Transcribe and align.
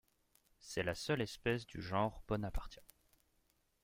C'est 0.57 0.81
la 0.81 0.95
seule 0.95 1.21
espèce 1.21 1.67
du 1.67 1.79
genre 1.79 2.23
Bonapartia. 2.27 2.81